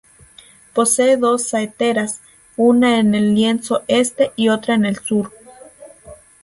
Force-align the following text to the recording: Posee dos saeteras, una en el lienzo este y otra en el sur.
Posee 0.73 1.15
dos 1.15 1.47
saeteras, 1.47 2.21
una 2.57 2.97
en 2.97 3.13
el 3.13 3.35
lienzo 3.35 3.83
este 3.87 4.31
y 4.35 4.49
otra 4.49 4.73
en 4.73 4.85
el 4.85 4.95
sur. 4.97 5.31